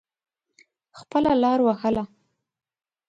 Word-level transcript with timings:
خپله 0.99 1.31
لاره 1.41 1.63
وهله. 1.67 2.03